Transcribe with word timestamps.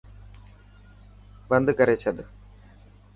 بند 1.49 1.67
ڪري 1.77 1.95
ڇڏ. 2.03 2.17